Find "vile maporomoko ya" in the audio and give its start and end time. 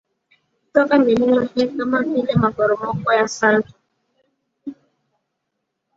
2.03-3.27